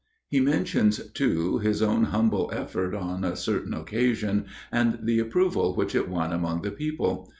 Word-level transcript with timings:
He 0.29 0.39
mentions, 0.39 0.97
too, 1.11 1.59
his 1.59 1.83
own 1.83 2.05
humble 2.05 2.49
effort 2.51 2.95
on 2.95 3.23
a 3.23 3.35
certain 3.35 3.75
occasion, 3.75 4.47
and 4.71 4.97
the 5.03 5.19
approval 5.19 5.75
which 5.75 5.93
it 5.93 6.09
won 6.09 6.33
among 6.33 6.63
the 6.63 6.71
people. 6.71 7.29